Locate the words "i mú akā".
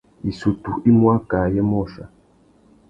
0.89-1.37